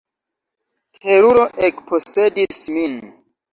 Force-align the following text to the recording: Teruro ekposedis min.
Teruro 1.03 1.45
ekposedis 1.69 2.61
min. 2.75 2.99